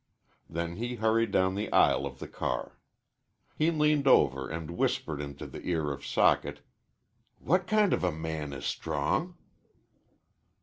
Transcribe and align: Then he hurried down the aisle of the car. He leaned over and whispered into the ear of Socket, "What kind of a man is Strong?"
Then 0.49 0.77
he 0.77 0.95
hurried 0.95 1.29
down 1.29 1.53
the 1.53 1.71
aisle 1.71 2.07
of 2.07 2.17
the 2.17 2.27
car. 2.27 2.79
He 3.55 3.69
leaned 3.69 4.07
over 4.07 4.49
and 4.49 4.71
whispered 4.71 5.21
into 5.21 5.45
the 5.45 5.61
ear 5.61 5.91
of 5.91 6.03
Socket, 6.07 6.61
"What 7.37 7.67
kind 7.67 7.93
of 7.93 8.03
a 8.03 8.11
man 8.11 8.51
is 8.51 8.65
Strong?" 8.65 9.37